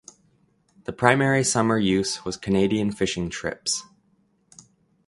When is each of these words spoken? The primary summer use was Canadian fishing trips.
The 0.85 0.93
primary 0.93 1.43
summer 1.43 1.77
use 1.77 2.25
was 2.25 2.35
Canadian 2.35 2.91
fishing 2.91 3.29
trips. 3.29 3.83